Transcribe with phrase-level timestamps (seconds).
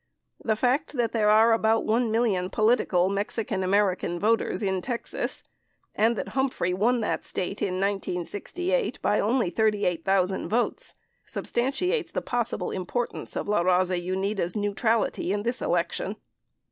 [0.43, 5.43] The fact that there are about 1 million political Mexican American voters in Texas
[5.93, 12.49] and that Humphrey won that state in 1968 by only 38,000 votes, substantiate the pos
[12.49, 16.15] sible importance of La Raza Unida neutrality in this election.